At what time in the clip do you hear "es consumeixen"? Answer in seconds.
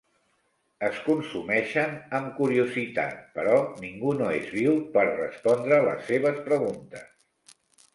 0.87-1.93